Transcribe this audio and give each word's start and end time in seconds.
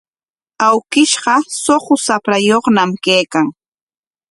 Awkishqa 0.67 1.35
suqu 1.63 1.95
shaprayuqñam 2.05 2.91
kaykan. 3.03 3.47